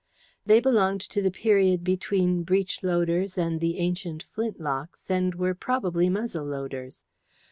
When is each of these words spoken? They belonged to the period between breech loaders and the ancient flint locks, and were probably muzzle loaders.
They 0.47 0.59
belonged 0.59 1.01
to 1.01 1.21
the 1.21 1.29
period 1.29 1.83
between 1.83 2.41
breech 2.41 2.81
loaders 2.81 3.37
and 3.37 3.59
the 3.61 3.77
ancient 3.77 4.23
flint 4.23 4.59
locks, 4.59 5.11
and 5.11 5.35
were 5.35 5.53
probably 5.53 6.09
muzzle 6.09 6.45
loaders. 6.45 7.03